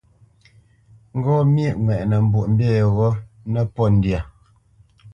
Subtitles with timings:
[1.17, 3.09] Ŋgó myéʼ ŋwɛʼnə Mbwoʼmbî yeghó
[3.51, 4.19] nə́pōt ndyâ.